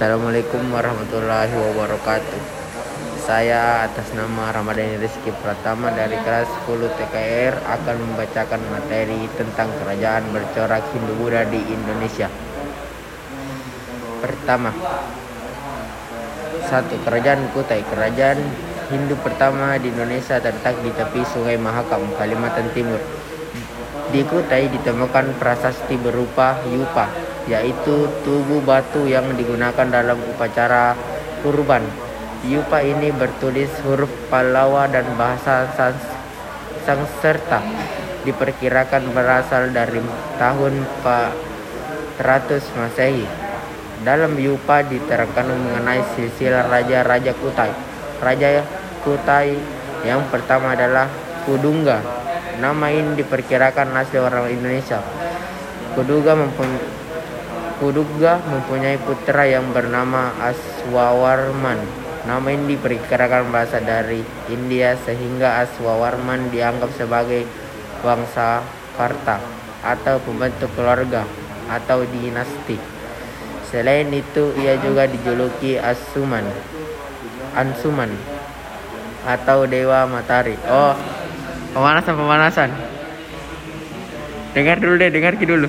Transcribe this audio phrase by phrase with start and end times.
[0.00, 2.40] Assalamualaikum warahmatullahi wabarakatuh.
[3.20, 10.24] Saya atas nama Ramadhani Rizky Pratama dari kelas 10 TKR akan membacakan materi tentang kerajaan
[10.32, 12.32] bercorak Hindu Buddha di Indonesia.
[14.24, 14.72] Pertama,
[16.64, 17.84] satu kerajaan Kutai.
[17.84, 18.40] Kerajaan
[18.88, 23.04] Hindu pertama di Indonesia terletak di tepi Sungai Mahakam, Kalimantan Timur.
[24.10, 27.06] Di Kutai ditemukan prasasti berupa yupa,
[27.46, 30.98] yaitu tubuh batu yang digunakan dalam upacara
[31.46, 31.86] kurban.
[32.42, 35.70] Yupa ini bertulis huruf Pallawa dan bahasa
[36.82, 37.62] Sanskerta.
[38.26, 40.02] Diperkirakan berasal dari
[40.42, 40.82] tahun
[42.18, 43.30] 400 Masehi.
[44.02, 47.70] Dalam Yupa diterangkan mengenai silsilah raja-raja Kutai.
[48.18, 48.66] Raja
[49.06, 49.54] Kutai
[50.02, 51.06] yang pertama adalah
[51.50, 51.98] Kudungga.
[52.62, 55.02] Nama ini diperkirakan asli orang Indonesia.
[55.98, 57.00] Kuduga mempunyai
[57.80, 61.80] Kuduga mempunyai putra yang bernama Aswawarman.
[62.28, 64.20] Nama ini diperkirakan berasal dari
[64.52, 67.48] India sehingga Aswawarman dianggap sebagai
[68.04, 68.60] bangsa
[69.00, 69.40] Karta
[69.80, 71.24] atau pembentuk keluarga
[71.72, 72.76] atau dinasti.
[73.72, 76.44] Selain itu ia juga dijuluki Asuman,
[77.56, 78.12] Ansuman
[79.24, 80.60] atau Dewa Matahari.
[80.68, 80.92] Oh,
[81.74, 82.70] pemanasan pemanasan.
[84.54, 85.68] Dengar dulu deh, dengar dulu.